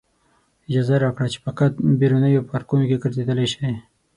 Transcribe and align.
اجازه 0.67 0.93
یې 0.97 1.01
راکړه 1.03 1.27
چې 1.33 1.39
فقط 1.45 1.71
بیرونیو 1.99 2.47
پارکونو 2.51 2.83
کې 2.89 3.01
ګرځېدلی 3.03 3.47
شئ. 3.53 3.71